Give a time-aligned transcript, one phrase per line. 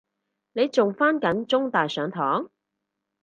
[0.53, 2.49] 你仲返緊中大上堂？